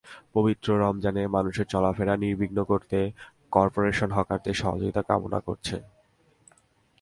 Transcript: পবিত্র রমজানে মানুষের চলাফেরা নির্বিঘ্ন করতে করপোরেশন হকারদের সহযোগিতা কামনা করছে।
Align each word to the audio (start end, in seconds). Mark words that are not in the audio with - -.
পবিত্র 0.33 0.67
রমজানে 0.77 1.21
মানুষের 1.27 1.67
চলাফেরা 1.67 2.13
নির্বিঘ্ন 2.17 2.59
করতে 2.63 2.99
করপোরেশন 3.51 4.09
হকারদের 4.11 4.55
সহযোগিতা 4.61 5.01
কামনা 5.09 5.39
করছে। 5.39 5.75